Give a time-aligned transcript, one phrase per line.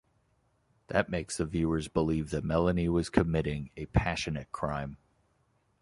[0.87, 4.97] That makes the viewers believe that Melanie was committing a passionate crime.